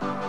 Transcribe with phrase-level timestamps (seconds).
[0.00, 0.25] Bye.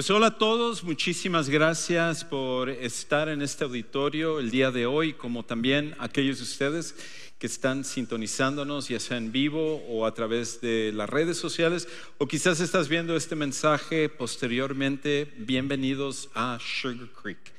[0.00, 5.12] Pues hola a todos, muchísimas gracias por estar en este auditorio el día de hoy,
[5.12, 6.94] como también aquellos de ustedes
[7.38, 12.26] que están sintonizándonos, ya sea en vivo o a través de las redes sociales, o
[12.26, 15.34] quizás estás viendo este mensaje posteriormente.
[15.36, 17.52] Bienvenidos a Sugar Creek.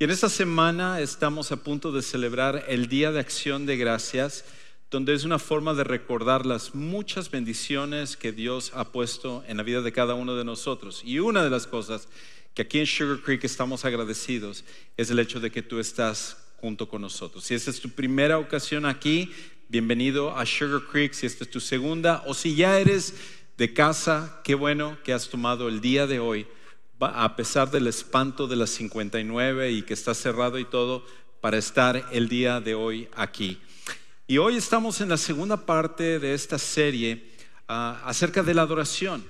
[0.00, 4.44] Y en esta semana estamos a punto de celebrar el Día de Acción de Gracias
[4.90, 9.62] donde es una forma de recordar las muchas bendiciones que Dios ha puesto en la
[9.62, 11.02] vida de cada uno de nosotros.
[11.04, 12.08] Y una de las cosas
[12.54, 14.64] que aquí en Sugar Creek estamos agradecidos
[14.96, 17.44] es el hecho de que tú estás junto con nosotros.
[17.44, 19.30] Si esta es tu primera ocasión aquí,
[19.68, 21.12] bienvenido a Sugar Creek.
[21.12, 23.14] Si esta es tu segunda o si ya eres
[23.58, 26.46] de casa, qué bueno que has tomado el día de hoy,
[26.98, 31.04] a pesar del espanto de las 59 y que está cerrado y todo,
[31.42, 33.60] para estar el día de hoy aquí.
[34.30, 37.30] Y hoy estamos en la segunda parte de esta serie
[37.66, 39.24] ah, acerca de la adoración.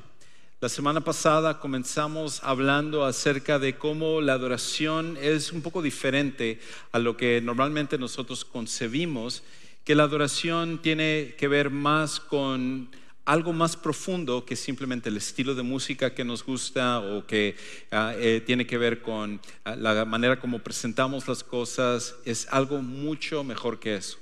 [0.61, 6.59] La semana pasada comenzamos hablando acerca de cómo la adoración es un poco diferente
[6.91, 9.45] a lo que normalmente nosotros concebimos,
[9.85, 12.91] que la adoración tiene que ver más con
[13.25, 17.55] algo más profundo que simplemente el estilo de música que nos gusta o que
[17.93, 22.83] ah, eh, tiene que ver con ah, la manera como presentamos las cosas, es algo
[22.83, 24.19] mucho mejor que eso.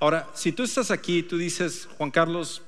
[0.00, 2.62] Ahora, si tú estás aquí tú dices, Juan Carlos,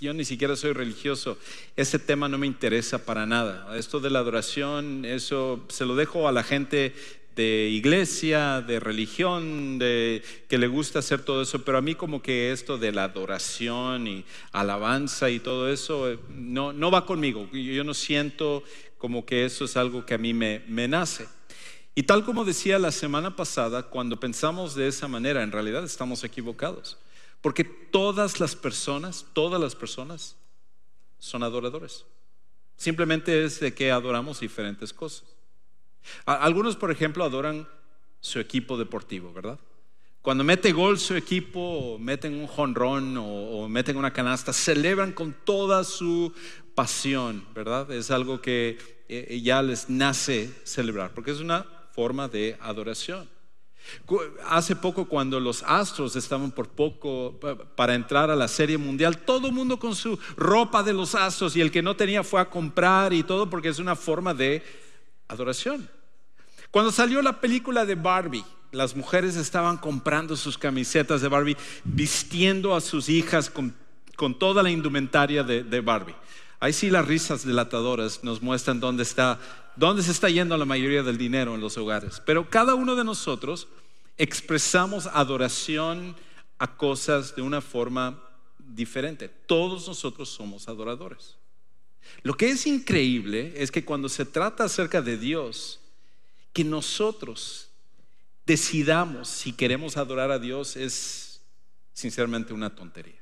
[0.00, 1.38] yo ni siquiera soy religioso,
[1.76, 3.76] ese tema no me interesa para nada.
[3.76, 6.94] Esto de la adoración, eso se lo dejo a la gente
[7.36, 12.22] de iglesia, de religión, de que le gusta hacer todo eso, pero a mí como
[12.22, 17.48] que esto de la adoración y alabanza y todo eso no, no va conmigo.
[17.52, 18.62] Yo no siento
[18.98, 21.26] como que eso es algo que a mí me, me nace.
[21.94, 26.22] Y tal como decía la semana pasada, cuando pensamos de esa manera, en realidad estamos
[26.24, 26.98] equivocados.
[27.40, 30.36] Porque todas las personas, todas las personas
[31.18, 32.04] son adoradores.
[32.76, 35.24] Simplemente es de que adoramos diferentes cosas.
[36.24, 37.68] Algunos, por ejemplo, adoran
[38.20, 39.58] su equipo deportivo, ¿verdad?
[40.22, 45.34] Cuando mete gol su equipo, o meten un jonrón o, meten una canasta, celebran con
[45.44, 46.34] toda su
[46.74, 47.90] pasión, ¿verdad?
[47.90, 53.28] Es algo que eh, ya les nace celebrar, porque es una forma de adoración.
[54.46, 57.38] Hace poco cuando los Astros estaban por poco
[57.76, 61.56] para entrar a la Serie Mundial, todo el mundo con su ropa de los Astros
[61.56, 64.62] y el que no tenía fue a comprar y todo porque es una forma de
[65.28, 65.90] adoración.
[66.70, 72.74] Cuando salió la película de Barbie, las mujeres estaban comprando sus camisetas de Barbie, vistiendo
[72.74, 73.74] a sus hijas con,
[74.38, 76.14] toda la indumentaria de Barbie.
[76.60, 79.38] Ahí sí las risas delatadoras nos muestran dónde está
[79.76, 82.20] dónde se está yendo la mayoría del dinero en los hogares.
[82.24, 83.66] Pero cada uno de nosotros
[84.18, 86.14] expresamos adoración
[86.58, 88.22] a cosas de una forma
[88.58, 89.28] diferente.
[89.28, 91.36] Todos nosotros somos adoradores.
[92.22, 95.80] Lo que es increíble es que cuando se trata acerca de Dios,
[96.52, 97.70] que nosotros
[98.44, 101.40] decidamos si queremos adorar a Dios es
[101.92, 103.20] sinceramente una tontería.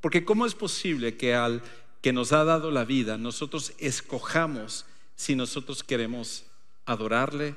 [0.00, 1.62] Porque ¿cómo es posible que al
[2.06, 4.86] que nos ha dado la vida nosotros escojamos
[5.16, 6.44] si nosotros queremos
[6.84, 7.56] adorarle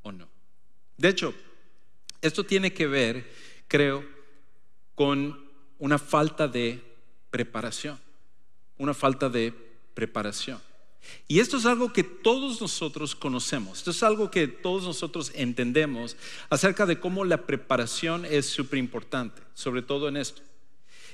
[0.00, 0.26] o no.
[0.96, 1.34] De hecho,
[2.22, 3.30] esto tiene que ver,
[3.68, 4.02] creo,
[4.94, 5.38] con
[5.78, 6.82] una falta de
[7.28, 8.00] preparación,
[8.78, 9.52] una falta de
[9.92, 10.58] preparación.
[11.28, 16.16] Y esto es algo que todos nosotros conocemos, esto es algo que todos nosotros entendemos
[16.48, 20.40] acerca de cómo la preparación es súper importante, sobre todo en esto.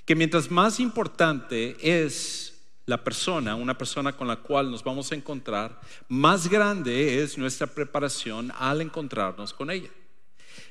[0.04, 2.51] Que mientras más importante es
[2.86, 7.66] la persona, una persona con la cual nos vamos a encontrar, más grande es nuestra
[7.66, 9.90] preparación al encontrarnos con ella.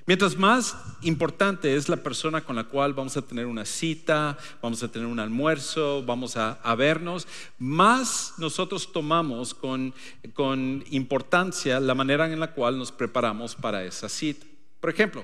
[0.07, 4.81] Mientras más importante es la persona con la cual vamos a tener una cita, vamos
[4.81, 7.27] a tener un almuerzo, vamos a, vernos,
[7.59, 9.93] más nosotros tomamos con,
[10.33, 14.45] con importancia la manera en la cual nos preparamos para esa cita.
[14.79, 15.23] Por ejemplo,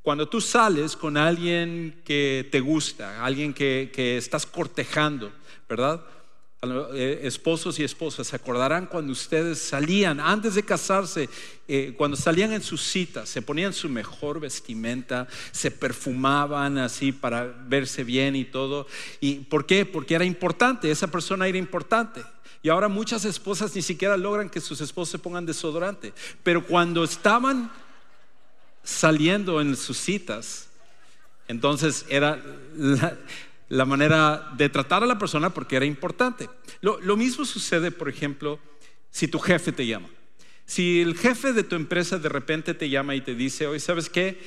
[0.00, 5.32] cuando tú sales con alguien que te gusta, alguien que, que estás cortejando,
[5.68, 6.02] ¿verdad?
[6.60, 11.28] Eh, esposos y esposas se acordarán cuando ustedes salían, antes de casarse,
[11.68, 17.44] eh, cuando salían en sus citas, se ponían su mejor vestimenta, se perfumaban así para
[17.44, 18.88] verse bien y todo.
[19.20, 19.86] ¿Y por qué?
[19.86, 22.24] Porque era importante, esa persona era importante.
[22.60, 26.12] Y ahora muchas esposas ni siquiera logran que sus esposos se pongan desodorante.
[26.42, 27.70] Pero cuando estaban
[28.82, 30.70] saliendo en sus citas,
[31.46, 32.42] entonces era
[32.76, 33.16] la,
[33.68, 36.48] la manera de tratar a la persona porque era importante.
[36.80, 38.58] Lo, mismo sucede, por ejemplo,
[39.10, 40.08] si tu jefe te llama.
[40.64, 44.10] Si el jefe de tu empresa de repente te llama y te dice, hoy sabes
[44.10, 44.38] qué,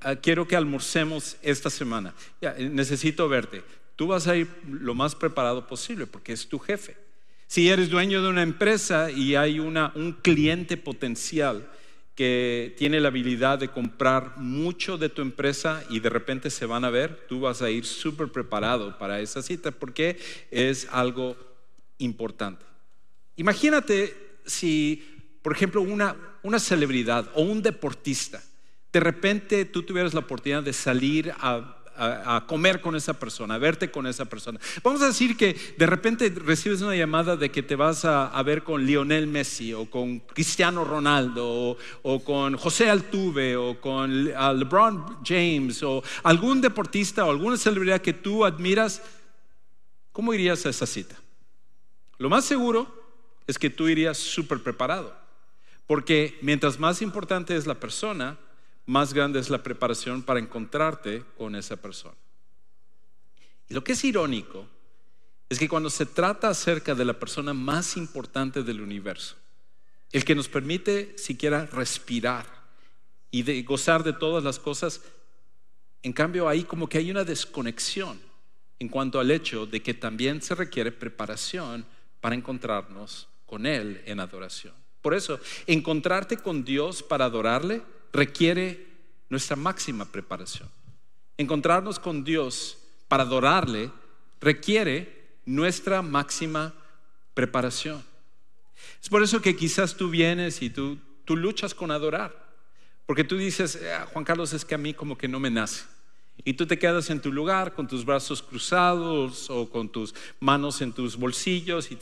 [0.00, 3.62] ah, quiero que almorcemos esta semana, eh, necesito verte.
[3.96, 6.96] Tú vas a ir lo más preparado posible porque es tu jefe.
[7.46, 11.66] Si eres dueño de una empresa y hay una, un cliente potencial,
[12.18, 16.84] que tiene la habilidad de comprar mucho de tu empresa y de repente se van
[16.84, 20.18] a ver, tú vas a ir súper preparado para esa cita porque
[20.50, 21.36] es algo
[21.98, 22.64] importante.
[23.36, 28.42] Imagínate si, por ejemplo, una, una celebridad o un deportista,
[28.92, 33.58] de repente tú tuvieras la oportunidad de salir a a, comer con esa persona, a
[33.58, 34.60] verte con esa persona.
[34.82, 38.62] Vamos a decir que de repente recibes una llamada de que te vas a, ver
[38.62, 45.82] con Lionel Messi o con Cristiano Ronaldo o, con José Altuve o con LeBron James
[45.82, 49.02] o algún deportista o alguna celebridad que tú admiras.
[50.12, 51.16] ¿Cómo irías a esa cita?
[52.18, 52.86] Lo más seguro
[53.46, 55.16] es que tú irías súper preparado.
[55.86, 58.38] Porque mientras más importante es la persona,
[58.88, 62.16] más grande es la preparación para encontrarte con esa persona.
[63.68, 64.66] Y lo que es irónico
[65.50, 69.36] es que cuando se trata acerca de la persona más importante del universo,
[70.10, 72.46] el que nos permite siquiera respirar
[73.30, 75.02] y gozar de todas las cosas,
[76.02, 78.18] en cambio ahí como que hay una desconexión
[78.78, 81.84] en cuanto al hecho de que también se requiere preparación
[82.22, 84.72] para encontrarnos con Él en adoración.
[85.02, 87.82] Por eso, encontrarte con Dios para adorarle
[88.12, 88.86] requiere
[89.28, 90.68] nuestra máxima preparación.
[91.36, 92.78] Encontrarnos con Dios
[93.08, 93.90] para adorarle
[94.40, 96.74] requiere nuestra máxima
[97.34, 98.04] preparación.
[99.02, 102.48] Es por eso que quizás tú vienes y tú, tú luchas con adorar.
[103.06, 105.84] Porque tú dices, ah, Juan Carlos, es que a mí como que no me nace.
[106.44, 110.80] Y tú te quedas en tu lugar con tus brazos cruzados o con tus manos
[110.80, 111.98] en tus bolsillos y,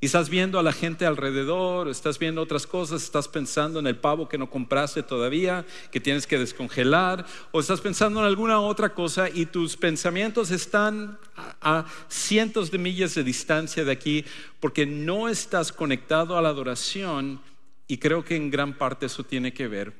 [0.00, 4.28] estás viendo a la gente alrededor, estás viendo otras cosas, estás pensando en el pavo
[4.28, 9.28] que no compraste todavía, que tienes que descongelar, o estás pensando en alguna otra cosa
[9.28, 11.18] y tus pensamientos están
[11.60, 14.24] a cientos de millas de distancia de aquí
[14.60, 17.40] porque no estás conectado a la adoración
[17.86, 19.92] y creo que en gran parte eso tiene que ver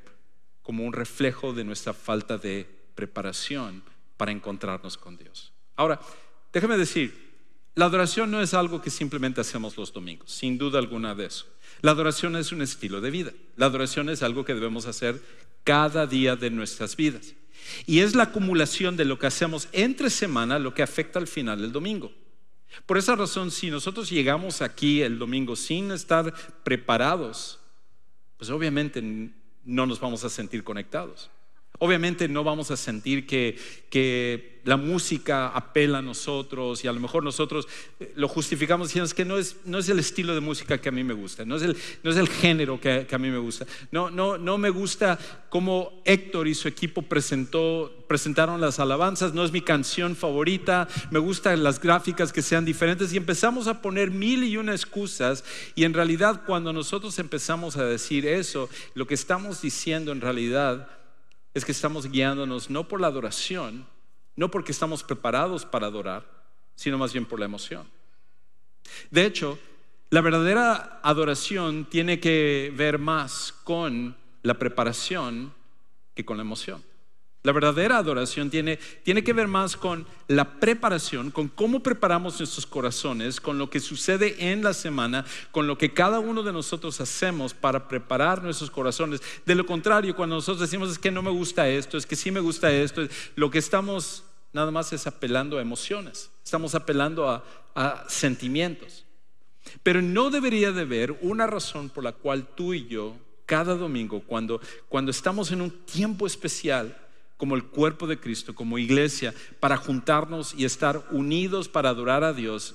[0.62, 3.82] como un reflejo de nuestra falta de preparación
[4.18, 5.52] para encontrarnos con Dios.
[5.74, 5.98] Ahora,
[6.52, 7.30] déjame decir,
[7.74, 11.46] la adoración no es algo que simplemente hacemos los domingos, sin duda alguna de eso.
[11.80, 13.32] La adoración es un estilo de vida.
[13.56, 15.18] La adoración es algo que debemos hacer
[15.64, 17.34] cada día de nuestras vidas.
[17.86, 21.62] Y es la acumulación de lo que hacemos entre semana lo que afecta al final
[21.62, 22.12] del domingo.
[22.84, 27.60] Por esa razón, si nosotros llegamos aquí el domingo sin estar preparados,
[28.36, 29.00] pues obviamente
[29.64, 31.30] no nos vamos a sentir conectados.
[31.82, 33.58] Obviamente no vamos a sentir que,
[33.88, 37.66] que, la música apela a nosotros y a lo mejor nosotros
[37.98, 40.92] eh, lo justificamos diciendo que no es, no es el estilo de música que a
[40.92, 43.38] mí me gusta, no es el, no es el género que, que, a mí me
[43.38, 43.66] gusta.
[43.90, 45.18] No, no, no me gusta
[45.48, 51.18] cómo Héctor y su equipo presentó, presentaron las alabanzas, no es mi canción favorita, me
[51.18, 55.42] gustan las gráficas que sean diferentes y empezamos a poner mil y una excusas
[55.74, 60.99] y en realidad cuando nosotros empezamos a decir eso, lo que estamos diciendo en realidad
[61.54, 63.86] es que estamos guiándonos no por la adoración,
[64.36, 66.24] no porque estamos preparados para adorar,
[66.74, 67.86] sino más bien por la emoción.
[69.10, 69.58] De hecho,
[70.10, 75.52] la verdadera adoración tiene que ver más con la preparación
[76.14, 76.82] que con la emoción.
[77.42, 82.66] La verdadera adoración tiene, tiene, que ver más con la preparación, con cómo preparamos nuestros
[82.66, 87.00] corazones, con lo que sucede en la semana, con lo que cada uno de nosotros
[87.00, 89.22] hacemos para preparar nuestros corazones.
[89.46, 92.30] De lo contrario, cuando nosotros decimos es que no me gusta esto, es que sí
[92.30, 97.42] me gusta esto, lo que estamos nada más es apelando a emociones, estamos apelando a,
[98.08, 99.06] sentimientos.
[99.82, 103.16] Pero no debería de haber una razón por la cual tú y yo
[103.46, 106.94] cada domingo, cuando, cuando estamos en un tiempo especial
[107.40, 112.34] como el cuerpo de Cristo, como iglesia, para juntarnos y estar unidos para adorar a
[112.34, 112.74] Dios,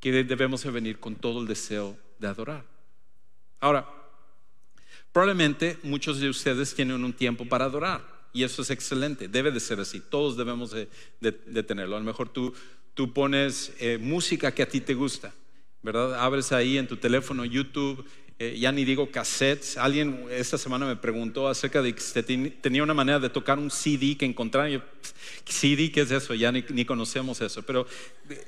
[0.00, 2.66] que debemos de venir con todo el deseo de adorar.
[3.58, 3.88] Ahora,
[5.12, 9.60] probablemente muchos de ustedes tienen un tiempo para adorar y eso es excelente, debe de
[9.60, 11.96] ser así, todos debemos de, tenerlo.
[11.96, 12.52] A lo mejor tú,
[12.92, 15.32] tú pones eh, música que a ti te gusta,
[15.80, 16.22] ¿verdad?
[16.22, 18.04] Abres ahí en tu teléfono YouTube
[18.42, 19.76] eh, ya ni digo cassettes.
[19.76, 22.02] Alguien esta semana me preguntó acerca de que
[22.60, 24.68] tenía una manera de tocar un CD que encontrar.
[25.44, 26.34] CD, ¿qué es eso?
[26.34, 27.62] Ya ni, ni, conocemos eso.
[27.62, 27.86] Pero
[28.28, 28.44] eh,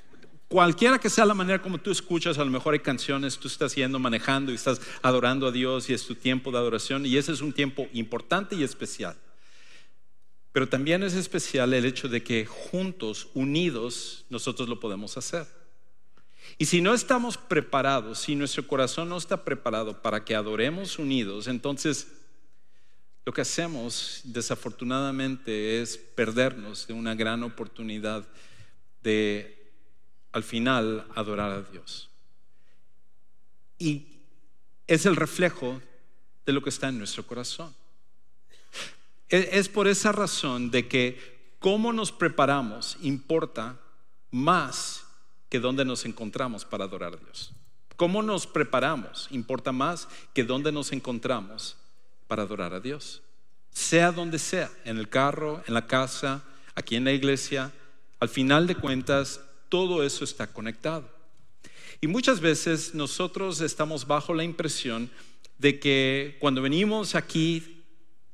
[0.49, 3.77] cualquiera que sea la manera como tú escuchas, a lo mejor hay canciones, tú estás
[3.77, 7.31] yendo manejando y estás adorando a Dios y es tu tiempo de adoración y ese
[7.31, 9.17] es un tiempo importante y especial.
[10.51, 15.47] Pero también es especial el hecho de que juntos, unidos, nosotros lo podemos hacer.
[16.59, 21.49] Y si no estamos preparados, si nuestro corazón no está preparado para que adoremos unidos,
[21.49, 22.09] entonces
[23.25, 28.27] lo que hacemos desafortunadamente es perdernos de una gran oportunidad
[29.03, 29.73] de
[30.33, 32.11] al final adorar a Dios.
[33.79, 34.07] Y
[34.87, 35.81] es el reflejo
[36.45, 37.75] de lo que está en nuestro corazón.
[39.29, 43.81] E, es por esa razón de que cómo nos preparamos importa
[44.31, 45.04] más
[45.55, 47.53] que dónde nos encontramos para adorar a Dios.
[47.95, 51.77] Cómo nos preparamos importa más que dónde nos encontramos
[52.27, 53.23] para adorar a Dios.
[53.71, 56.43] Sea donde sea, en el carro, en la casa,
[56.75, 57.71] aquí en la iglesia,
[58.19, 61.09] al final de cuentas, todo eso está conectado.
[62.01, 65.09] Y muchas veces nosotros estamos bajo la impresión
[65.59, 67.74] de que cuando venimos aquí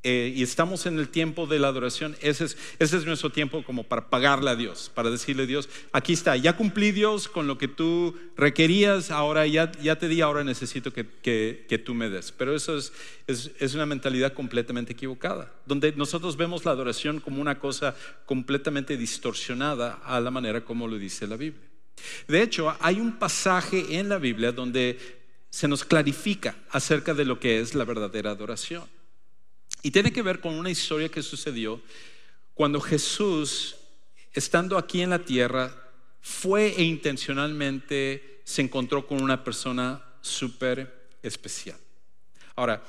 [0.03, 3.63] eh, y estamos en el tiempo de la adoración, ese es, ese es nuestro tiempo
[3.63, 7.47] como para pagarle a Dios, para decirle a Dios, aquí está, ya cumplí Dios con
[7.47, 12.33] lo que tú requerías, ahora ya, te di, ahora necesito que, tú me des.
[12.33, 12.95] Pero eso es,
[13.27, 18.97] es, es, una mentalidad completamente equivocada, donde nosotros vemos la adoración como una cosa completamente
[18.97, 21.69] distorsionada a la manera como lo dice la Biblia.
[22.27, 24.99] De hecho, hay un pasaje en la Biblia donde
[25.51, 28.85] se nos clarifica acerca de lo que es la verdadera adoración.
[29.83, 31.81] Y tiene que ver con una historia que sucedió
[32.55, 33.77] cuando Jesús,
[34.33, 35.75] estando aquí en la tierra,
[36.21, 41.79] fue e intencionalmente se encontró con una persona súper especial.
[42.57, 42.85] Ahora,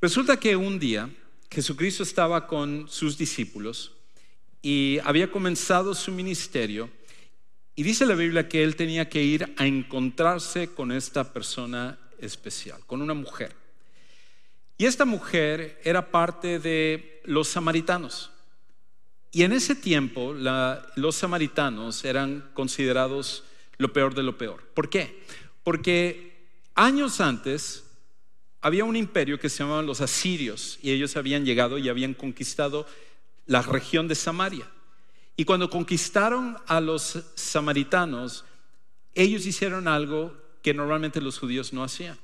[0.00, 1.08] resulta que un día
[1.50, 3.92] Jesucristo estaba con sus discípulos
[4.60, 6.90] y había comenzado su ministerio
[7.74, 12.84] y dice la Biblia que él tenía que ir a encontrarse con esta persona especial,
[12.86, 13.54] con una mujer.
[14.78, 18.30] Y esta mujer era parte de los samaritanos.
[19.32, 23.44] Y en ese tiempo los samaritanos eran considerados
[23.76, 24.62] lo peor de lo peor.
[24.74, 25.22] ¿Por qué?
[25.64, 27.84] Porque años antes
[28.60, 32.86] había un imperio que se llamaba los asirios y ellos habían llegado y habían conquistado
[33.46, 34.66] la región de Samaria.
[35.36, 38.44] Y cuando conquistaron a los samaritanos,
[39.14, 42.18] ellos hicieron algo que normalmente los judíos no hacían.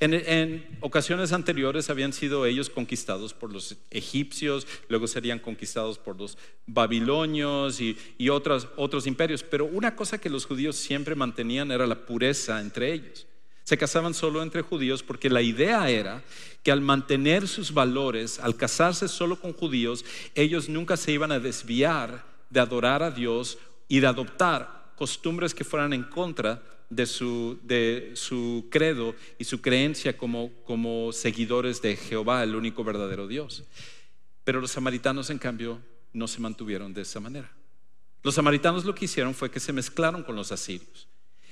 [0.00, 6.36] En, ocasiones anteriores habían sido ellos conquistados por los egipcios, luego serían conquistados por los
[6.66, 7.96] babilonios y,
[8.28, 9.42] otros, otros imperios.
[9.42, 13.26] Pero una cosa que los judíos siempre mantenían era la pureza entre ellos.
[13.62, 16.22] Se casaban solo entre judíos porque la idea era
[16.62, 21.40] que al mantener sus valores, al casarse solo con judíos, ellos nunca se iban a
[21.40, 26.62] desviar de adorar a Dios y de adoptar costumbres que fueran en contra
[26.94, 32.84] de su, de su credo y su creencia como, como seguidores de Jehová, el único
[32.84, 33.64] verdadero Dios.
[34.44, 35.80] Pero los samaritanos, en cambio,
[36.12, 37.50] no se mantuvieron de esa manera.
[38.22, 41.08] Los samaritanos lo que hicieron fue que se mezclaron con los asirios.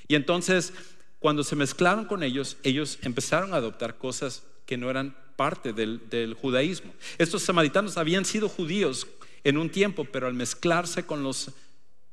[0.09, 0.73] Y entonces,
[1.19, 6.09] cuando se mezclaron con ellos, ellos empezaron a adoptar cosas que no eran parte del,
[6.09, 6.95] del judaísmo.
[7.19, 9.07] Estos samaritanos habían sido judíos
[9.45, 11.51] en un tiempo, pero al mezclarse con los,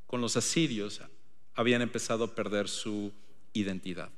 [0.06, 1.00] con los asirios,
[1.54, 3.12] habían empezado a perder su
[3.52, 4.10] identidad.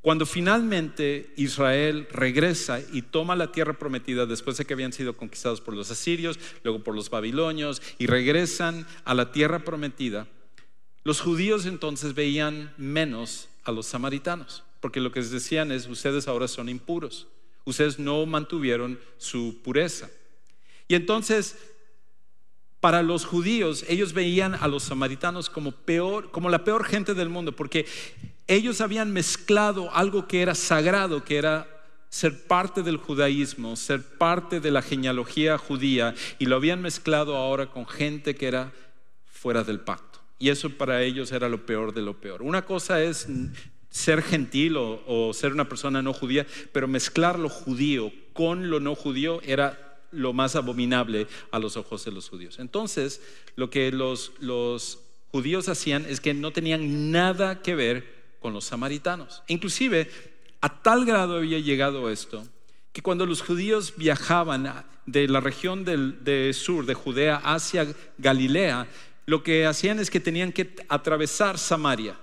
[0.00, 5.60] Cuando finalmente Israel regresa y toma la tierra prometida después de que habían sido conquistados
[5.60, 10.28] por los asirios, luego por los babilonios, y regresan a la tierra prometida,
[11.02, 16.28] los judíos entonces veían menos a los samaritanos, porque lo que les decían es, ustedes
[16.28, 17.26] ahora son impuros,
[17.64, 20.08] ustedes no mantuvieron su pureza.
[20.86, 21.56] Y entonces
[22.80, 27.86] para los judíos, ellos veían a los samaritanos como la peor gente del mundo, porque
[28.46, 31.66] ellos habían mezclado algo que era sagrado, que era
[32.08, 37.70] ser parte del judaísmo, ser parte de la genealogía judía, y lo habían mezclado ahora
[37.70, 38.72] con gente que era
[39.26, 40.20] fuera del pacto.
[40.38, 42.42] Y eso para ellos era lo peor de lo peor.
[42.42, 43.26] Una cosa es
[43.90, 48.78] ser gentil o, o ser una persona no judía, pero mezclar lo judío con lo
[48.78, 52.58] no judío era lo más abominable a los ojos de los judíos.
[52.58, 53.20] Entonces,
[53.56, 55.00] lo que los, los
[55.30, 59.42] judíos hacían es que no tenían nada que ver con los samaritanos.
[59.48, 60.10] Inclusive,
[60.60, 62.46] a tal grado había llegado esto,
[62.92, 67.86] que cuando los judíos viajaban de la región del de sur, de Judea, hacia
[68.18, 68.88] Galilea,
[69.26, 72.16] lo que hacían es que tenían que atravesar Samaria,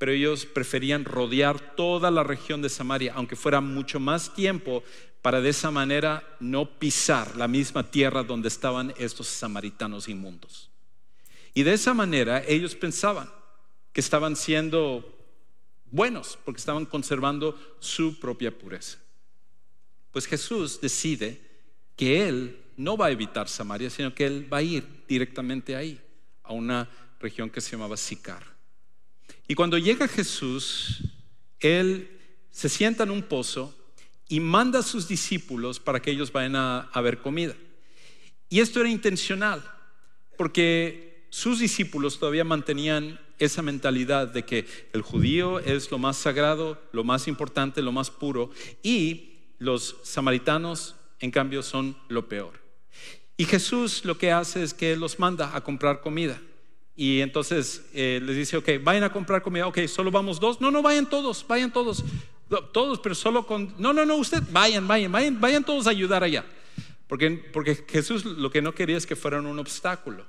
[0.00, 4.82] pero ellos preferían rodear toda la región de Samaria, aunque fuera mucho más tiempo,
[5.20, 10.70] para de esa manera no pisar la misma tierra donde estaban estos samaritanos inmundos.
[11.52, 13.30] Y de esa manera ellos pensaban
[13.92, 15.04] que estaban siendo
[15.90, 18.96] buenos, porque estaban conservando su propia pureza.
[20.12, 21.42] Pues Jesús decide
[21.94, 26.00] que Él no va a evitar Samaria, sino que Él va a ir directamente ahí,
[26.42, 26.88] a una
[27.20, 28.59] región que se llamaba Sicar.
[29.48, 31.02] Y cuando llega Jesús,
[31.60, 32.18] Él
[32.50, 33.74] se sienta en un pozo
[34.28, 37.54] y manda a sus discípulos para que ellos vayan a, ver comida.
[38.48, 39.62] Y esto era intencional,
[40.36, 46.80] porque sus discípulos todavía mantenían esa mentalidad de que el judío es lo más sagrado,
[46.92, 48.50] lo más importante, lo más puro,
[48.82, 52.60] y los samaritanos, en cambio, son lo peor.
[53.36, 56.40] Y Jesús lo que hace es que los manda a comprar comida.
[57.00, 60.60] Y entonces eh, les dice, ok, vayan a comprar comida, ok, solo vamos dos.
[60.60, 62.04] No, no, vayan todos, vayan todos.
[62.74, 63.72] Todos, pero solo con...
[63.78, 66.44] No, no, no, usted, vayan, vayan, vayan, vayan todos a ayudar allá.
[67.06, 70.26] Porque, porque Jesús lo que no quería es que fueran un obstáculo.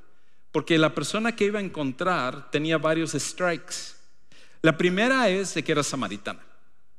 [0.54, 3.98] Porque la persona que iba a encontrar tenía varios strikes.
[4.62, 6.40] La primera es de que era samaritana.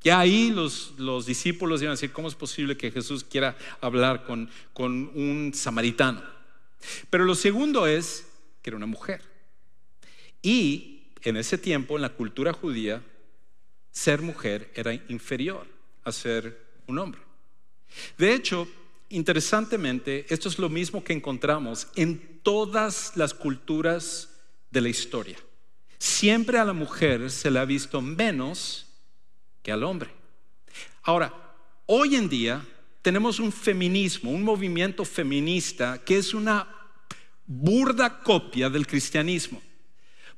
[0.03, 4.25] Ya ahí los, los discípulos iban a decir, ¿cómo es posible que Jesús quiera hablar
[4.25, 6.23] con, con un samaritano?
[7.09, 8.29] Pero lo segundo es
[8.61, 9.32] que era una mujer.
[10.43, 13.03] Y en ese tiempo, en la cultura judía,
[13.93, 15.67] ser mujer era inferior
[16.05, 17.21] a ser un hombre.
[18.19, 18.67] De hecho,
[19.11, 24.31] interesantemente, esto es lo mismo que encontramos en todas las culturas
[24.71, 25.39] de la historia.
[25.99, 28.87] Siempre a la mujer se le ha visto menos
[29.63, 30.11] que al hombre.
[31.03, 31.33] Ahora,
[31.87, 32.65] hoy en día
[33.03, 36.69] tenemos un feminismo, un movimiento feminista que es una
[37.47, 39.63] burda copia del cristianismo.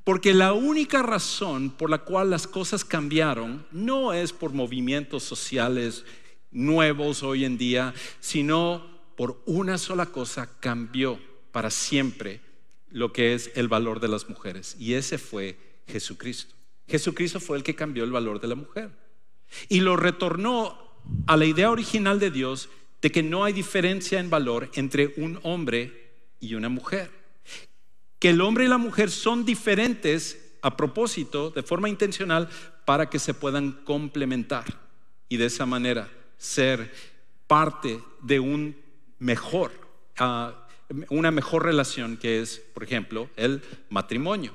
[0.04, 6.04] Porque la única razón por la cual las cosas cambiaron no es por movimientos sociales
[6.50, 8.86] nuevos hoy en día, sino
[9.16, 11.18] por una sola cosa cambió
[11.52, 12.42] para siempre
[12.90, 14.76] lo que es el valor de las mujeres.
[14.78, 16.54] Y ese fue Jesucristo.
[16.86, 18.90] Jesucristo fue el que cambió el valor de la mujer.
[19.68, 20.78] Y lo retornó
[21.26, 22.68] a la idea original de Dios
[23.00, 27.23] de que no hay diferencia en valor entre un hombre y una mujer.
[28.24, 32.48] Que el hombre y la mujer son diferentes a propósito, de forma intencional,
[32.87, 34.64] para que se puedan complementar.
[35.28, 36.08] Y de esa manera
[36.38, 36.90] ser
[37.46, 38.74] parte de un
[39.18, 39.72] mejor,
[40.16, 40.54] ah,
[41.10, 43.60] una mejor relación que es, por ejemplo, el
[43.90, 44.54] matrimonio.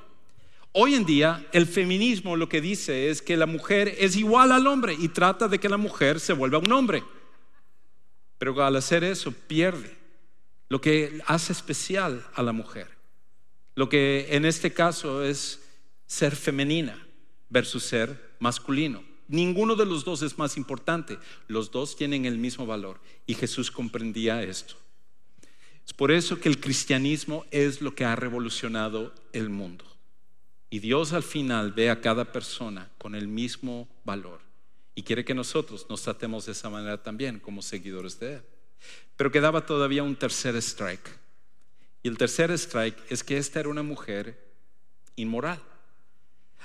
[0.71, 4.65] Hoy en día el feminismo lo que dice es que la mujer es igual al
[4.65, 7.03] hombre y trata de que la mujer se vuelva un hombre.
[8.39, 9.95] Pero al hacer eso pierde
[10.69, 12.97] lo que hace especial a la mujer.
[13.75, 15.61] Lo que en este caso es
[16.05, 17.07] ser femenina
[17.49, 19.03] versus ser masculino.
[19.27, 21.19] Ninguno de los dos es más importante.
[21.47, 22.99] Los dos tienen el mismo valor.
[23.27, 24.75] Y Jesús comprendía esto.
[25.85, 29.85] Es por eso que el cristianismo es lo que ha revolucionado el mundo.
[30.71, 34.39] Y Dios al final ve a cada persona con el mismo valor.
[34.95, 38.41] Y quiere que nosotros nos tratemos de esa manera también como seguidores de Él.
[39.15, 41.18] Pero quedaba todavía un tercer strike.
[42.03, 44.39] Y el tercer strike es que esta era una mujer
[45.15, 45.61] inmoral.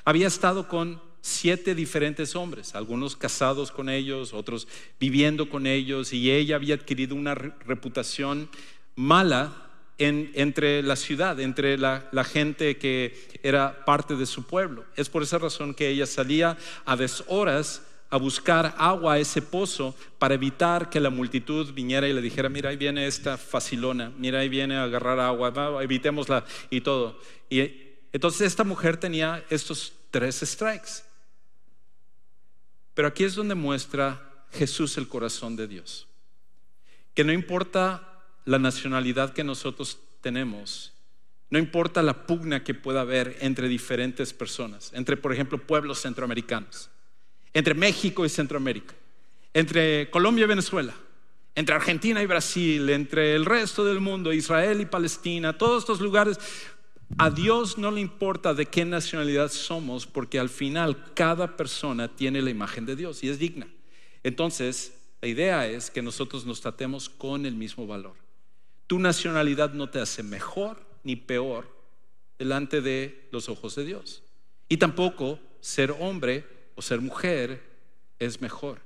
[0.04, 4.68] Había estado con siete diferentes hombres, algunos casados con ellos, otros
[5.00, 8.50] viviendo con ellos, y ella había adquirido una reputación
[8.94, 9.60] mala
[9.96, 14.84] entre la ciudad, entre la, gente que era parte de su pueblo.
[14.96, 17.82] Es por esa razón que ella salía a deshoras
[18.14, 22.48] a buscar agua a ese pozo para evitar que la multitud viniera y le dijera,
[22.48, 27.18] mira, ahí viene esta facilona, mira, ahí viene a agarrar agua, evitémosla y todo.
[27.50, 27.62] Y
[28.12, 31.02] entonces esta mujer tenía estos tres strikes.
[32.94, 36.06] Pero aquí es donde muestra Jesús el corazón de Dios.
[37.14, 40.92] Que no importa la nacionalidad que nosotros tenemos,
[41.50, 46.90] no importa la pugna que pueda haber entre diferentes personas, entre, por ejemplo, pueblos centroamericanos,
[47.54, 48.94] entre México y Centroamérica,
[49.54, 50.94] entre Colombia y Venezuela,
[51.54, 56.38] entre Argentina y Brasil, entre el resto del mundo, Israel y Palestina, todos estos lugares,
[57.16, 62.42] A Dios no le importa de qué nacionalidad somos porque al final cada persona tiene
[62.42, 63.68] la imagen de Dios y es digna.
[64.24, 68.14] Entonces, la idea es que nosotros nos tratemos con el mismo valor.
[68.86, 71.68] Tu nacionalidad no te hace mejor ni peor
[72.38, 74.22] delante de los ojos de Dios.
[74.68, 77.62] Y tampoco ser hombre o ser mujer
[78.18, 78.80] es mejor.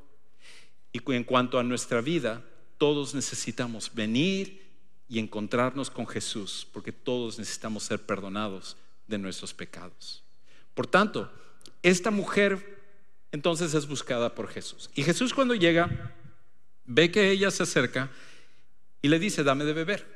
[0.93, 2.43] Y en cuanto a nuestra vida,
[2.79, 4.67] todos necesitamos venir
[5.09, 10.23] y encontrarnos con Jesús, porque todos necesitamos ser perdonados de nuestros pecados.
[10.75, 11.31] Por tanto,
[11.83, 12.79] esta mujer
[13.33, 14.91] entonces es buscada por Jesús.
[14.95, 16.15] Y Jesús cuando llega,
[16.85, 18.11] ve que ella se acerca
[19.03, 20.07] y le dice, dame de beber,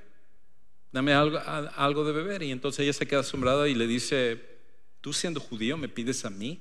[0.92, 2.42] dame algo, algo de beber.
[2.42, 4.40] Y entonces ella se queda asombrada y le dice,
[5.00, 6.60] tú siendo judío me pides a mí.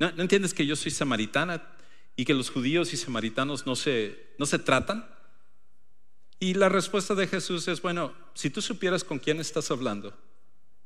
[0.00, 1.62] ¿No, ¿No, entiendes que yo soy samaritana
[2.16, 5.06] y que los judíos y samaritanos no se, no se tratan?
[6.40, 10.16] Y la respuesta de Jesús es, bueno, si tú supieras con quién estás hablando,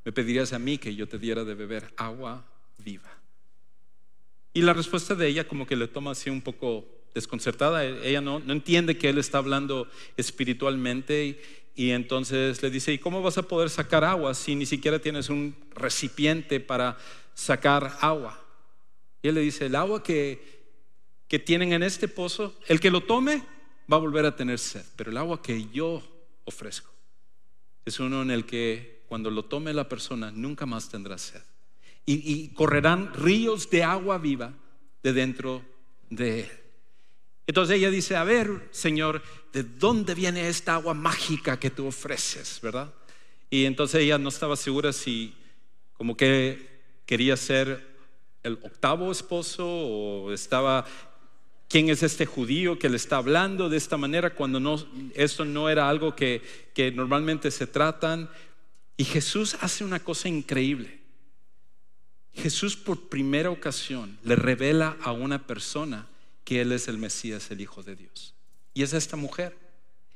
[0.05, 2.44] me pedirías a mí que yo te diera de beber agua
[2.79, 3.11] viva.
[4.53, 7.85] Y la respuesta de ella como que le toma así un poco desconcertada.
[7.85, 11.40] Ella no, no entiende que él está hablando espiritualmente y,
[11.77, 15.29] y, entonces le dice, ¿y cómo vas a poder sacar agua si ni siquiera tienes
[15.29, 16.98] un recipiente para
[17.35, 18.43] sacar agua?
[19.24, 20.38] Y él le dice, el agua que,
[21.28, 23.42] que tienen en este pozo, el que lo tome
[23.90, 26.02] va a volver a tener sed, pero el agua que yo
[26.44, 26.90] ofrezco
[27.87, 31.40] es uno en el que cuando lo tome la persona nunca más tendrá sed.
[32.04, 34.52] Y, y correrán ríos de agua viva
[35.02, 35.62] de dentro
[36.10, 36.50] de él.
[37.46, 39.22] Entonces ella dice, a ver, Señor,
[39.54, 42.60] ¿de dónde viene esta agua mágica que tú ofreces?
[42.62, 42.92] ¿Verdad?
[43.48, 45.34] Y entonces ella no estaba segura si
[45.94, 47.93] como que quería ser
[48.44, 50.87] el octavo esposo o estaba
[51.68, 54.76] quién es este judío que le está hablando de esta manera cuando no,
[55.14, 56.42] esto no era algo que,
[56.74, 58.30] que normalmente se tratan.
[58.96, 61.00] Y Jesús hace una cosa increíble.
[62.35, 66.07] Jesús por primera ocasión le revela a una persona
[66.44, 68.35] que Él es el Mesías, el Hijo de Dios.
[68.74, 69.57] Y es a esta mujer.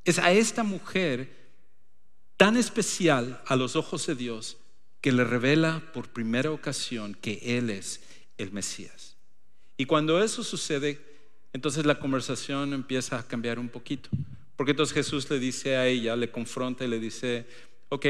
[0.05, 1.35] Es a esta mujer
[2.37, 4.59] tan especial a los ojos de Dios
[5.01, 8.01] que le revela por primera ocasión que Él es
[8.38, 9.16] el Mesías.
[9.77, 11.01] Y cuando eso sucede,
[11.53, 14.09] entonces la conversación empieza a cambiar un poquito.
[14.57, 17.46] Porque entonces Jesús le dice a ella, le confronta y le dice,
[17.90, 18.07] ok,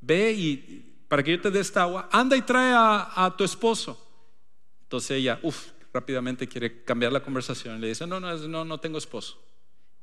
[0.00, 3.44] ve y para que yo te dé esta agua, anda y trae a, a tu
[3.44, 4.00] esposo.
[4.82, 7.80] Entonces ella, uff, rápidamente quiere cambiar la conversación.
[7.80, 9.40] Le dice, no, no, no, no tengo esposo.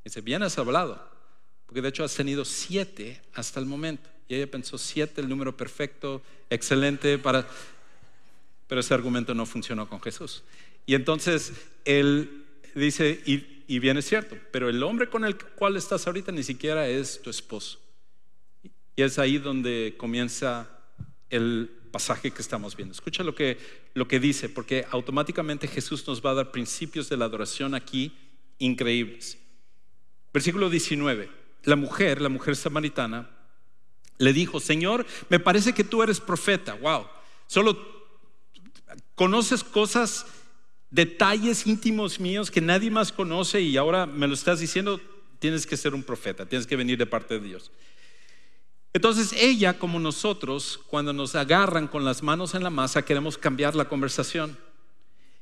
[0.02, 1.00] Dice, bien has hablado,
[1.66, 4.08] porque de hecho has tenido siete hasta el momento.
[4.26, 7.46] Y ella pensó, siete, el número perfecto, excelente para...
[8.72, 10.44] Pero ese argumento no funcionó con Jesús.
[10.86, 11.52] Y entonces
[11.84, 16.32] él dice, y, y bien es cierto, pero el hombre con el cual estás ahorita
[16.32, 17.78] ni siquiera es tu esposo.
[18.96, 20.70] Y es ahí donde comienza
[21.28, 22.94] el pasaje que estamos viendo.
[22.94, 23.58] Escucha lo que,
[23.92, 28.16] lo que dice, porque automáticamente Jesús nos va a dar principios de la adoración aquí
[28.56, 29.36] increíbles.
[30.32, 31.28] Versículo 19.
[31.64, 33.28] La mujer, la mujer samaritana,
[34.16, 36.72] le dijo, Señor, me parece que tú eres profeta.
[36.72, 37.06] Wow.
[37.46, 38.00] Solo
[39.14, 40.26] conoces cosas,
[40.90, 45.00] detalles íntimos míos que nadie más conoce y ahora me lo estás diciendo,
[45.38, 47.70] tienes que ser un profeta, tienes que venir de parte de Dios.
[48.92, 53.74] Entonces ella, como nosotros, cuando nos agarran con las manos en la masa, queremos cambiar
[53.74, 54.58] la conversación.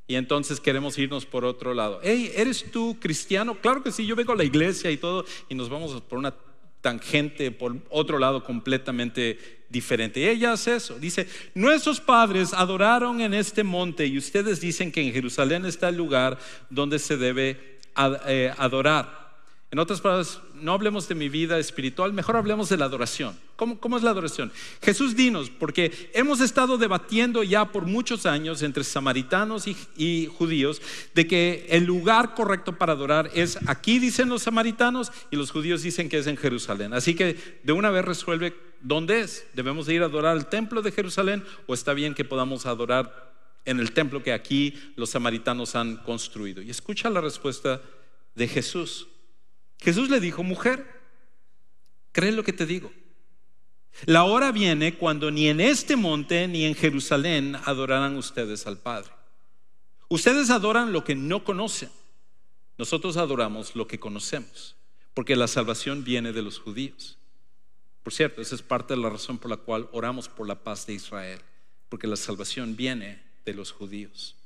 [0.06, 2.00] Y entonces queremos irnos por otro lado.
[2.02, 3.56] Hey, ¿eres tú cristiano?
[3.60, 6.34] Claro que sí, yo vengo a la iglesia y todo, y nos vamos por una
[6.80, 9.38] tangente, por otro lado completamente
[9.68, 10.30] diferente.
[10.30, 10.98] Ella hace eso.
[10.98, 15.96] Dice, nuestros padres adoraron en este monte y ustedes dicen que en Jerusalén está el
[15.96, 16.38] lugar
[16.68, 17.78] donde se debe
[18.26, 19.29] eh, adorar.
[19.72, 23.38] En otras palabras, no hablemos de mi vida espiritual, mejor hablemos de la adoración.
[23.54, 24.50] ¿Cómo, ¿Cómo, es la adoración?
[24.82, 30.82] Jesús dinos, porque hemos estado debatiendo ya por muchos años entre samaritanos y, y, judíos
[31.14, 35.82] de que el lugar correcto para adorar es aquí, dicen los samaritanos, y los judíos
[35.82, 36.92] dicen que es en Jerusalén.
[36.92, 39.46] Así que de una vez resuelve dónde es.
[39.54, 43.30] ¿Debemos ir a adorar al templo de Jerusalén o está bien que podamos adorar
[43.64, 46.60] en el templo que aquí los samaritanos han construido?
[46.60, 47.80] Y escucha la respuesta
[48.34, 49.06] de Jesús.
[49.80, 50.86] Jesús le dijo, mujer,
[52.12, 52.92] ¿crees lo que te digo?
[54.06, 59.10] La hora viene cuando ni en este monte ni en Jerusalén adorarán ustedes al Padre.
[60.08, 61.90] Ustedes adoran lo que no conocen.
[62.78, 64.76] Nosotros adoramos lo que conocemos,
[65.14, 67.18] porque la salvación viene de los judíos.
[68.02, 70.86] Por cierto, esa es parte de la razón por la cual oramos por la paz
[70.86, 71.40] de Israel,
[71.88, 74.36] porque la salvación viene de los judíos.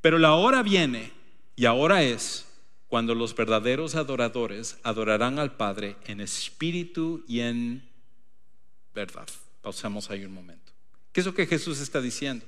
[0.00, 1.12] Pero la hora viene
[1.56, 2.49] y ahora es
[2.90, 7.88] cuando los verdaderos adoradores adorarán al Padre en espíritu y en
[8.92, 9.28] verdad.
[9.62, 10.72] Pausamos ahí un momento.
[11.12, 12.44] ¿Qué es lo que Jesús está diciendo?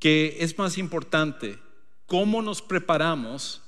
[0.00, 1.60] Que es más importante
[2.06, 3.62] cómo nos preparamos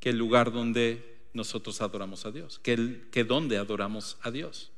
[0.00, 4.70] que el lugar donde nosotros adoramos a Dios, que, que donde adoramos a Dios.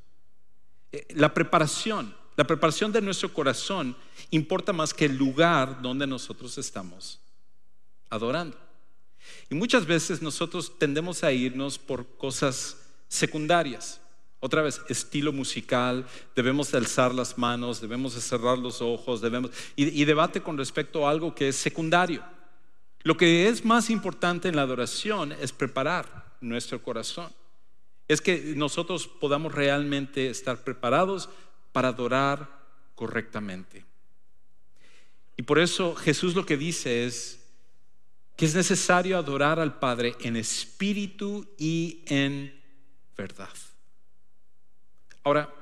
[0.91, 3.95] Eh, la preparación, la preparación de nuestro corazón
[4.31, 7.21] importa más que el lugar donde nosotros estamos
[8.09, 8.64] adorando.
[9.49, 14.01] Y muchas veces nosotros tendemos a irnos por cosas secundarias.
[14.39, 19.51] Otra vez, estilo musical, debemos alzar las manos, debemos cerrar los ojos, debemos...
[19.75, 22.23] Y, debate con respecto a algo que es secundario.
[23.03, 27.31] Lo que es más importante en la adoración es preparar nuestro corazón.
[28.07, 31.29] Es que nosotros podamos realmente estar preparados
[31.71, 32.47] para adorar
[32.93, 33.85] correctamente.
[35.37, 37.44] Y por eso Jesús lo que dice es
[38.35, 42.53] que es necesario adorar al Padre en espíritu y en
[43.17, 43.49] verdad.
[45.23, 45.53] Ahora,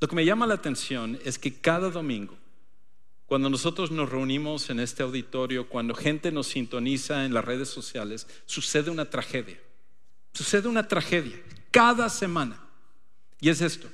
[0.00, 2.36] lo que me llama la atención es que cada domingo,
[3.26, 8.26] cuando nosotros nos reunimos en este auditorio, cuando gente nos sintoniza en las redes sociales,
[8.46, 9.58] sucede una tragedia.
[10.32, 11.36] Sucede una tragedia
[11.70, 12.60] cada semana.
[13.40, 13.88] Y es esto,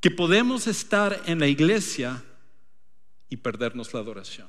[0.00, 2.22] que podemos estar en la iglesia
[3.28, 4.48] y perdernos la adoración.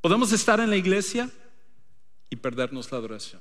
[0.00, 1.30] Podemos estar en la iglesia
[2.30, 3.40] y perdernos la adoración.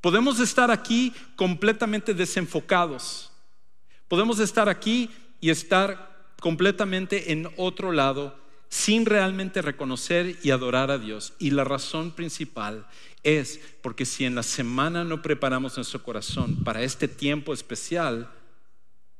[0.00, 3.30] Podemos estar aquí completamente desenfocados.
[4.08, 5.10] Podemos estar aquí
[5.40, 8.36] y estar completamente en otro lado
[8.68, 11.34] sin realmente reconocer y adorar a Dios.
[11.38, 12.86] Y la razón principal
[13.22, 18.28] es porque si en la semana no preparamos nuestro corazón para este tiempo especial,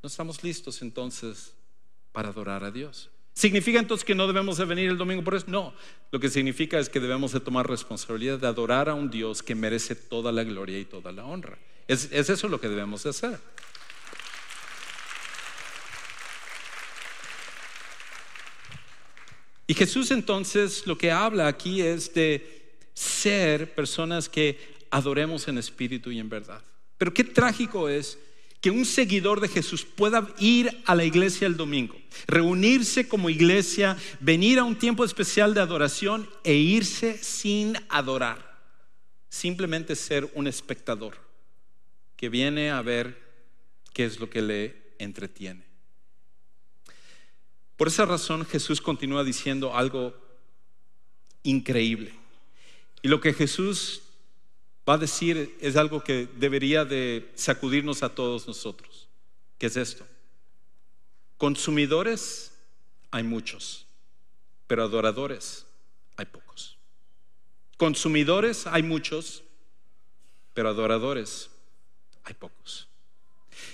[0.02, 1.54] no estamos listos entonces
[2.10, 3.11] para adorar a Dios.
[3.34, 5.46] ¿Significa entonces que no debemos de venir el domingo por eso?
[5.48, 5.74] No,
[6.10, 9.54] lo que significa es que debemos de tomar responsabilidad de adorar a un Dios que
[9.54, 11.58] merece toda la gloria y toda la honra.
[11.88, 13.38] Es, eso lo que debemos de hacer.
[19.66, 24.58] Y Jesús entonces lo que habla aquí es de ser personas que
[24.90, 26.62] adoremos en espíritu y en verdad.
[26.98, 28.18] Pero qué trágico es
[28.62, 31.96] que un seguidor de Jesús pueda ir a la iglesia el domingo,
[32.28, 38.62] reunirse como iglesia, venir a un tiempo especial de adoración e irse sin adorar.
[39.28, 41.16] Simplemente ser un espectador
[42.16, 43.20] que viene a ver
[43.92, 45.64] qué es lo que le entretiene.
[47.76, 50.14] Por esa razón Jesús continúa diciendo algo
[51.42, 52.14] increíble.
[53.02, 54.02] Y lo que Jesús
[54.88, 59.08] va a decir es algo que debería de sacudirnos a todos nosotros.
[59.58, 60.06] ¿Qué es esto?
[61.36, 62.52] Consumidores
[63.10, 63.86] hay muchos,
[64.66, 65.66] pero adoradores
[66.16, 66.78] hay pocos.
[67.76, 69.42] Consumidores hay muchos,
[70.54, 71.50] pero adoradores
[72.24, 72.88] hay pocos.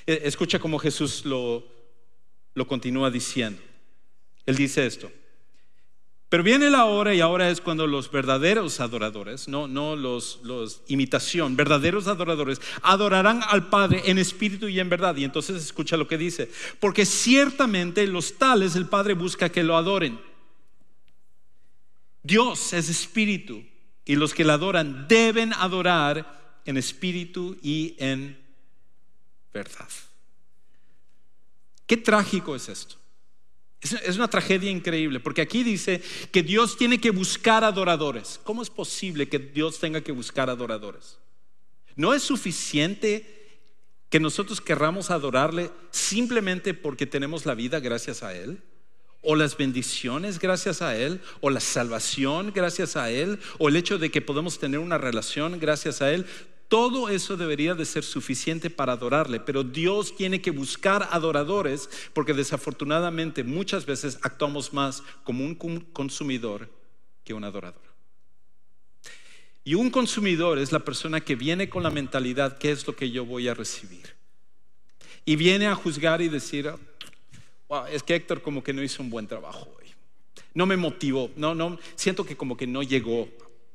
[0.06, 1.64] E, escucha cómo Jesús lo,
[2.54, 3.60] lo continúa diciendo.
[4.46, 5.10] Él dice esto.
[6.28, 10.82] Pero viene la hora y ahora es cuando los verdaderos adoradores, no, no los, los
[10.88, 15.16] imitación, verdaderos adoradores, adorarán al Padre en espíritu y en verdad.
[15.16, 19.76] Y entonces escucha lo que dice, porque ciertamente los tales el Padre busca que lo
[19.76, 20.20] adoren.
[22.22, 23.64] Dios es espíritu
[24.04, 28.38] y los que le adoran deben adorar en espíritu y en
[29.50, 29.88] verdad.
[31.86, 32.96] Qué trágico es esto.
[33.80, 38.40] Es una tragedia increíble, porque aquí dice que Dios tiene que buscar adoradores.
[38.42, 41.18] ¿Cómo es posible que Dios tenga que buscar adoradores?
[41.94, 43.38] No es suficiente
[44.08, 48.62] que nosotros querramos adorarle simplemente porque tenemos la vida gracias a Él,
[49.22, 53.98] o las bendiciones gracias a Él, o la salvación gracias a Él, o el hecho
[53.98, 56.26] de que podemos tener una relación gracias a Él.
[56.68, 62.34] Todo eso debería de ser suficiente para adorarle, pero Dios tiene que buscar adoradores porque
[62.34, 66.70] desafortunadamente muchas veces actuamos más como un consumidor
[67.24, 67.88] que un adorador.
[69.64, 73.10] Y un consumidor es la persona que viene con la mentalidad, ¿qué es lo que
[73.10, 74.14] yo voy a recibir?
[75.24, 76.70] Y viene a juzgar y decir,
[77.90, 79.88] es que Héctor como que no hizo un buen trabajo hoy.
[80.54, 83.28] No me motivó, no, no, siento que como que no llegó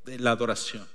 [0.06, 0.88] la adoración.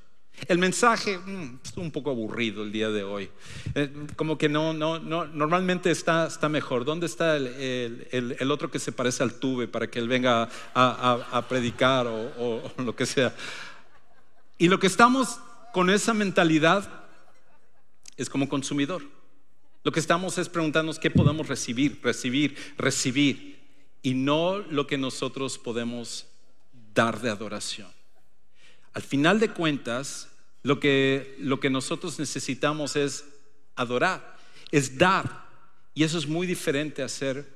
[0.47, 3.31] El mensaje mm, es un poco aburrido el día de hoy.
[3.75, 6.85] Eh, como que no, no, no, normalmente está, está mejor.
[6.85, 12.07] ¿Dónde está el, otro que se parece al tuve para que él venga a, predicar
[12.07, 13.35] o, o lo que sea?
[14.59, 15.41] Y lo que estamos
[15.73, 16.89] con esa mentalidad
[18.17, 19.03] es como consumidor.
[19.85, 23.59] Lo que estamos es preguntarnos qué podemos recibir, recibir, recibir,
[24.03, 26.27] y no lo que nosotros podemos
[26.95, 27.98] dar de adoración.
[28.93, 30.29] Al final de cuentas,
[30.63, 33.25] lo que, lo que nosotros necesitamos es
[33.77, 34.37] adorar,
[34.71, 35.47] es dar.
[35.95, 37.47] Y eso es muy diferente a ser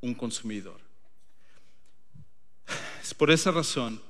[0.00, 0.80] un consumidor.
[3.02, 4.00] Es por esa razón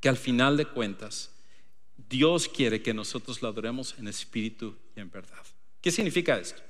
[0.00, 1.30] que al final de cuentas
[2.08, 5.44] Dios quiere que nosotros lo adoremos en espíritu y en verdad.
[5.80, 6.62] ¿Qué significa esto?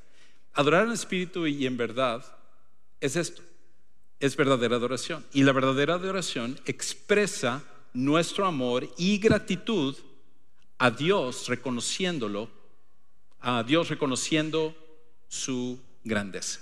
[0.55, 2.25] Adorar en espíritu y en verdad
[3.01, 3.43] es esto,
[4.21, 5.25] es verdadera adoración.
[5.33, 9.97] Y la verdadera adoración expresa nuestro amor y gratitud
[10.79, 12.51] a Dios reconociéndolo,
[13.41, 14.75] a Dios reconociendo
[15.29, 16.61] su grandeza.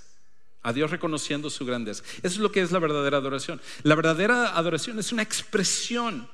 [0.63, 2.03] A Dios reconociendo su grandeza.
[2.17, 3.59] Eso es lo que es la verdadera adoración.
[3.81, 6.29] La verdadera adoración es una expresión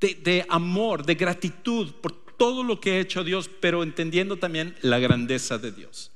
[0.00, 4.98] de, amor, de gratitud por todo lo que ha hecho Dios, pero entendiendo también la
[4.98, 6.12] grandeza de Dios,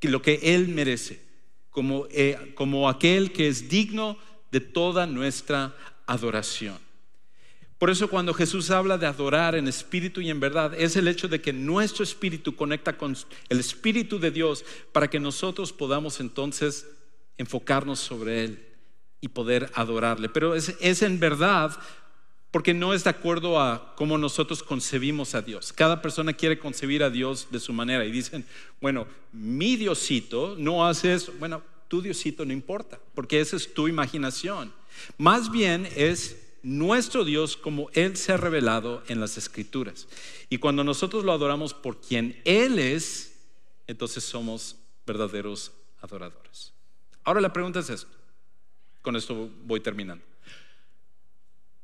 [0.00, 1.22] que lo que Él merece,
[1.70, 4.18] como, eh, como aquel que es digno
[4.50, 5.76] de toda nuestra
[6.06, 6.87] adoración.
[7.78, 11.28] Por eso cuando Jesús habla de adorar en espíritu y en verdad, es el hecho
[11.28, 13.16] de que nuestro espíritu conecta con
[13.48, 16.88] el espíritu de Dios para que nosotros podamos entonces
[17.36, 18.66] enfocarnos sobre Él
[19.20, 20.28] y poder adorarle.
[20.28, 21.78] Pero es, es en verdad
[22.50, 25.72] porque no es de acuerdo a cómo nosotros concebimos a Dios.
[25.72, 28.44] Cada persona quiere concebir a Dios de su manera y dicen,
[28.80, 31.32] bueno, mi Diosito no hace eso.
[31.38, 34.72] Bueno, tu Diosito no importa, porque esa es tu imaginación.
[35.16, 40.08] Más bien es nuestro Dios como Él se ha revelado en las Escrituras.
[40.48, 43.34] Y cuando nosotros lo adoramos por quien Él es,
[43.86, 46.72] entonces somos verdaderos adoradores.
[47.24, 48.10] Ahora la pregunta es esto.
[49.02, 50.24] Con esto voy terminando.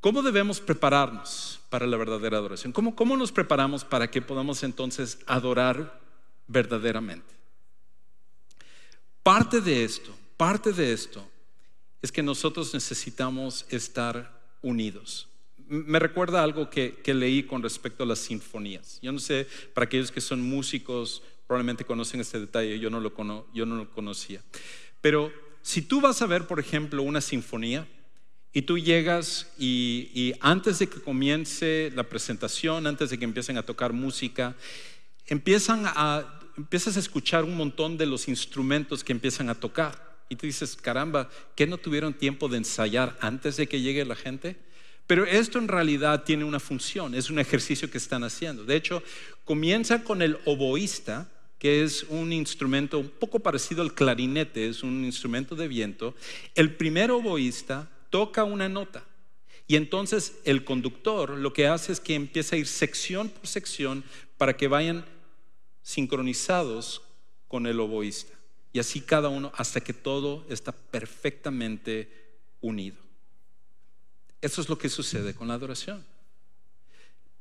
[0.01, 2.71] ¿Cómo debemos prepararnos para la verdadera adoración?
[2.71, 5.99] ¿Cómo, ¿Cómo nos preparamos para que podamos entonces adorar
[6.47, 7.33] verdaderamente?
[9.23, 11.27] Parte de esto, parte de esto
[12.03, 14.34] es que nosotros necesitamos estar
[14.65, 15.29] unidos.
[15.67, 18.99] Me recuerda algo que, leí con respecto a las sinfonías.
[19.01, 23.13] Yo no sé, para aquellos que son músicos, probablemente conocen este detalle, yo no lo,
[23.53, 24.41] yo no lo conocía.
[25.01, 27.87] Pero si tú vas a ver, por ejemplo, una sinfonía,
[28.55, 33.63] y tú llegas y, antes de que comience la presentación, antes de que empiecen a
[33.63, 34.55] tocar música,
[35.27, 40.04] empiezan a, empiezas a escuchar un montón de los instrumentos que empiezan a tocar.
[40.29, 44.15] Y tú dices, caramba, ¿qué no tuvieron tiempo de ensayar antes de que llegue la
[44.15, 44.57] gente?
[45.07, 48.65] Pero esto en realidad tiene una función, es un ejercicio que están haciendo.
[48.65, 49.03] De hecho,
[49.43, 55.05] comienza con el oboísta, que es un instrumento un poco parecido al clarinete, es un
[55.05, 56.15] instrumento de viento.
[56.55, 59.03] El primer oboísta toca una nota.
[59.67, 64.03] Y entonces el conductor lo que hace es que empieza a ir sección por sección
[64.37, 65.05] para que vayan
[65.81, 67.01] sincronizados
[67.47, 68.34] con el oboísta.
[68.75, 72.09] Y así cada uno hasta que todo está perfectamente
[72.59, 72.97] unido.
[74.41, 76.03] Eso es lo que sucede con la adoración.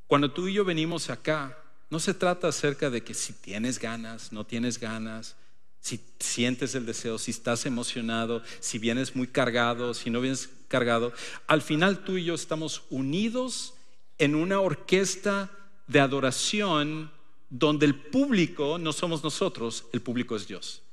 [0.07, 1.59] Cuando tú y yo venimos acá,
[1.91, 5.35] no se trata acerca de que si tienes ganas, no tienes ganas,
[5.81, 11.13] si sientes el deseo, si estás emocionado, si vienes muy cargado, si no vienes cargado,
[11.49, 13.75] al final tú y yo estamos unidos
[14.19, 15.51] en una orquesta
[15.89, 17.11] de adoración
[17.51, 20.84] donde el público no somos nosotros, el público es Dios.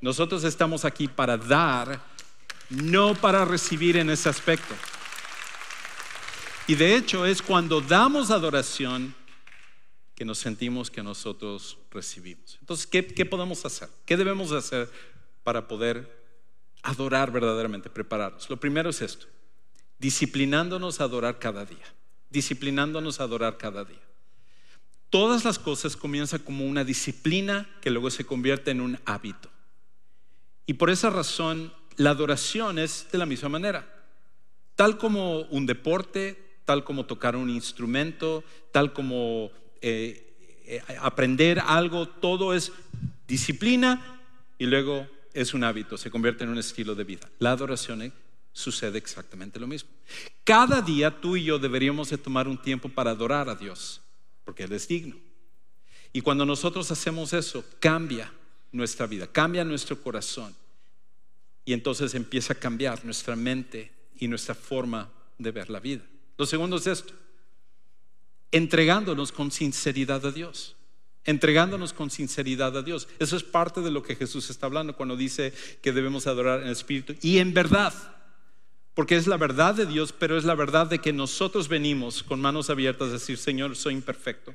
[0.00, 2.00] Nosotros estamos aquí para dar,
[2.70, 4.74] no para recibir en ese aspecto.
[6.66, 9.14] Y de hecho es cuando damos adoración
[10.14, 12.58] que nos sentimos que nosotros recibimos.
[12.60, 13.88] Entonces, ¿qué, podemos hacer?
[14.04, 14.90] ¿Qué debemos hacer
[15.44, 16.26] para poder
[16.82, 18.50] adorar verdaderamente, prepararnos?
[18.50, 19.26] Lo primero es esto,
[19.98, 21.94] disciplinándonos a adorar cada día,
[22.30, 24.02] disciplinándonos a adorar cada día.
[25.08, 29.48] Todas las cosas comienzan como una disciplina que luego se convierte en un hábito.
[30.68, 33.90] Y por esa razón, la adoración es de la misma manera.
[34.76, 39.50] Tal como un deporte, tal como tocar un instrumento, tal como
[39.80, 42.70] eh, eh, aprender algo, todo es
[43.26, 44.20] disciplina
[44.58, 47.30] y luego es un hábito, se convierte en un estilo de vida.
[47.38, 48.12] La adoración eh,
[48.52, 49.88] sucede exactamente lo mismo.
[50.44, 54.02] Cada día tú y yo deberíamos de tomar un tiempo para adorar a Dios,
[54.44, 55.16] porque Él es digno.
[56.12, 58.30] Y cuando nosotros hacemos eso, cambia
[58.72, 60.54] nuestra vida, cambia nuestro corazón.
[61.64, 66.02] Y entonces empieza a cambiar nuestra mente y nuestra forma de ver la vida.
[66.36, 67.12] Lo segundo es esto
[68.52, 70.76] entregándonos con sinceridad a Dios.
[71.24, 73.08] Entregándonos con sinceridad a Dios.
[73.18, 76.68] Eso es parte de lo que Jesús está hablando cuando dice que debemos adorar en
[76.68, 77.92] espíritu y en verdad.
[78.94, 82.40] Porque es la verdad de Dios, pero es la verdad de que nosotros venimos con
[82.40, 84.54] manos abiertas a decir, Señor, soy imperfecto.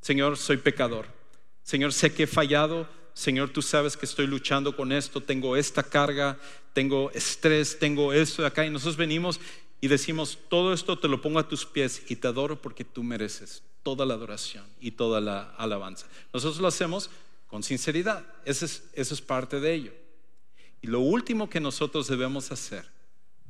[0.00, 1.06] Señor, soy pecador.
[1.62, 2.88] Señor, sé que he fallado.
[3.16, 5.22] Señor, tú sabes que estoy luchando con esto.
[5.22, 6.38] Tengo esta carga,
[6.74, 8.66] tengo estrés, tengo esto de acá.
[8.66, 9.40] Y nosotros venimos
[9.80, 13.02] y decimos, todo esto te lo pongo a tus pies y te adoro porque tú
[13.02, 16.06] mereces toda la adoración y toda la alabanza.
[16.34, 17.08] Nosotros lo hacemos
[17.46, 19.92] con sinceridad, eso es, eso es parte de ello.
[20.82, 22.84] Y lo último que nosotros debemos hacer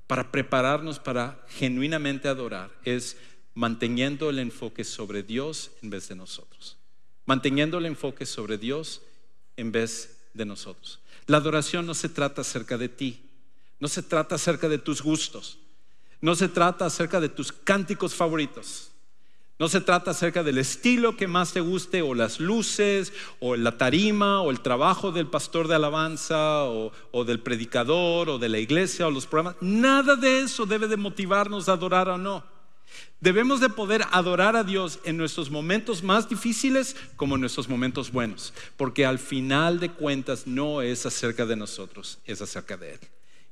[0.07, 3.17] para prepararnos para genuinamente adorar es
[3.55, 6.77] manteniendo el enfoque sobre Dios en vez de nosotros.
[7.25, 9.03] Manteniendo el enfoque sobre Dios
[9.57, 11.01] en vez de nosotros.
[11.27, 13.23] La adoración no se trata acerca de ti,
[13.81, 15.59] no se trata acerca de tus gustos,
[16.21, 18.91] no se trata acerca de tus cánticos favoritos.
[19.59, 23.79] No se trata acerca del estilo que más te guste o las luces o la
[23.79, 26.93] tarima o el trabajo del pastor de alabanza o,
[27.25, 29.57] del predicador o de la iglesia o los programas.
[29.63, 32.45] Nada de eso debe de motivarnos a adorar o no.
[33.21, 38.13] Debemos de poder adorar a Dios en nuestros momentos más difíciles como en nuestros momentos
[38.13, 43.01] buenos, porque al final de cuentas no es acerca de nosotros, es acerca de Él.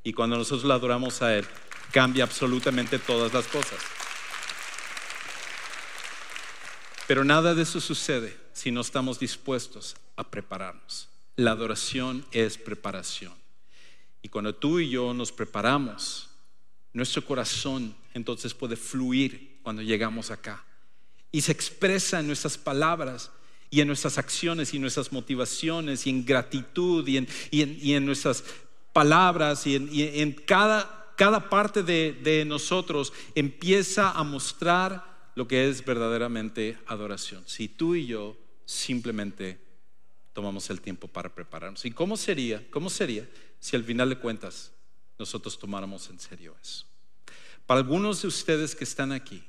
[0.03, 1.47] Y cuando nosotros le adoramos a Él,
[1.93, 3.79] cambia absolutamente todas las cosas.
[7.07, 11.09] Pero nada de eso sucede si no estamos dispuestos a prepararnos.
[11.37, 13.33] La adoración es preparación.
[14.23, 16.31] Y cuando tú y yo nos preparamos,
[16.93, 20.65] nuestro corazón entonces puede fluir cuando llegamos acá.
[21.31, 23.31] Y se expresa en nuestras palabras
[23.71, 27.19] y en nuestras acciones y nuestras motivaciones y en gratitud y
[27.93, 28.45] en, nuestras
[28.93, 36.79] palabras y en, cada, cada, parte de nosotros empieza a mostrar lo que es verdaderamente
[36.87, 37.43] adoración.
[37.47, 39.59] Si tú y yo simplemente
[40.35, 41.85] tomamos el tiempo para prepararnos.
[41.85, 42.63] ¿Y cómo sería?
[42.71, 43.27] ¿Cómo sería
[43.61, 44.73] si al final de cuentas
[45.19, 46.87] nosotros tomáramos en serio eso?
[47.67, 49.43] Para algunos de ustedes que están aquí,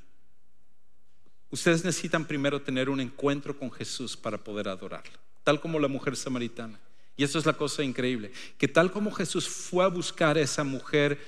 [1.50, 6.16] ustedes necesitan primero tener un encuentro con Jesús para poder adorarlo, tal como la mujer
[6.16, 6.80] samaritana.
[7.16, 10.64] Y eso es la cosa increíble, que tal como Jesús fue a buscar a esa
[10.64, 11.18] mujer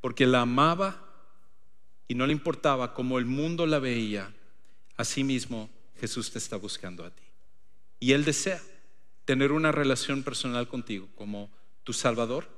[0.00, 1.04] porque la amaba
[2.08, 4.32] y no le importaba cómo el mundo la veía,
[4.96, 5.70] asimismo
[6.00, 7.22] Jesús te está buscando a ti.
[8.00, 8.60] Y Él desea
[9.24, 11.50] tener una relación personal contigo como
[11.82, 12.48] tu Salvador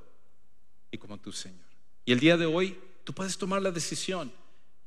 [0.90, 1.66] y como tu Señor.
[2.04, 2.78] Y el día de hoy
[3.08, 4.30] tú puedes tomar la decisión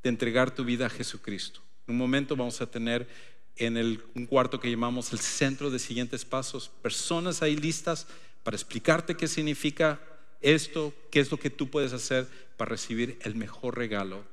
[0.03, 1.59] de entregar tu vida a Jesucristo.
[1.88, 3.07] En un momento vamos a tener
[3.55, 8.05] en el, un cuarto que llamamos el centro de siguientes pasos, personas ahí listas
[8.43, 9.99] para explicarte qué significa
[10.39, 14.24] esto, qué es lo que tú puedes hacer para recibir el mejor regalo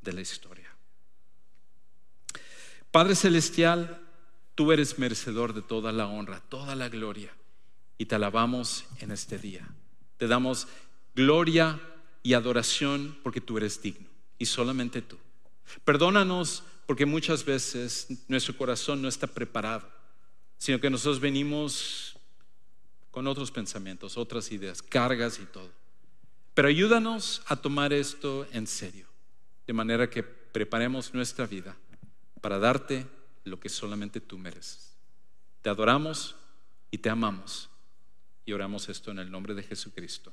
[0.00, 0.74] de la historia.
[2.90, 4.00] Padre Celestial,
[4.54, 7.36] tú eres merecedor de toda la honra, toda la gloria,
[7.98, 9.68] y te alabamos en este día.
[10.16, 10.66] Te damos
[11.14, 11.78] gloria
[12.24, 14.08] y adoración porque tú eres digno,
[14.38, 15.16] y solamente tú.
[15.84, 19.88] Perdónanos porque muchas veces nuestro corazón no está preparado,
[20.58, 22.16] sino que nosotros venimos
[23.10, 25.70] con otros pensamientos, otras ideas, cargas y todo.
[26.54, 29.06] Pero ayúdanos a tomar esto en serio
[29.66, 31.76] de manera que preparemos nuestra vida
[32.40, 33.06] para darte
[33.44, 34.96] lo que solamente tú mereces.
[35.62, 36.36] Te adoramos
[36.90, 37.68] y te amamos
[38.46, 40.32] y oramos esto en el nombre de Jesucristo.